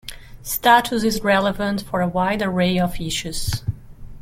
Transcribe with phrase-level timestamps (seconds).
[0.41, 3.61] Status is relevant for a wide array of issues.